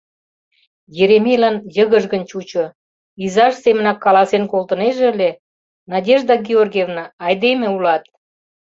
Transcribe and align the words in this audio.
Еремейлан 1.03 1.55
йыгыжгын 1.75 2.23
чучо, 2.29 2.65
изаж 3.25 3.53
семынак 3.63 3.97
каласен 4.05 4.43
колтынеже 4.51 5.03
ыле: 5.13 5.31
«Надежда 5.91 6.33
Георгиевна, 6.47 7.03
айдеме 7.25 7.67
улат! 7.75 8.03